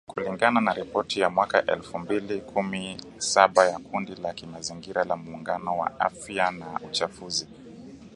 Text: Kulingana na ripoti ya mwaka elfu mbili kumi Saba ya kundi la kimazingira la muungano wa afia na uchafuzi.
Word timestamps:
Kulingana 0.07 0.61
na 0.61 0.73
ripoti 0.73 1.19
ya 1.19 1.29
mwaka 1.29 1.65
elfu 1.65 1.99
mbili 1.99 2.41
kumi 2.41 2.97
Saba 3.17 3.65
ya 3.69 3.79
kundi 3.79 4.15
la 4.15 4.33
kimazingira 4.33 5.03
la 5.03 5.15
muungano 5.15 5.77
wa 5.77 5.99
afia 5.99 6.51
na 6.51 6.79
uchafuzi. 6.79 7.47